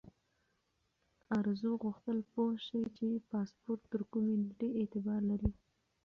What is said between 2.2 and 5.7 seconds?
پوه شي چې پاسپورت تر کومې نیټې اعتبار لري.